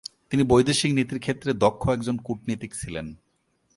[0.29, 3.07] তিনি বৈদেশিক নীতির ক্ষেত্রে দক্ষ একজন কূটনীতিক ছিলেন।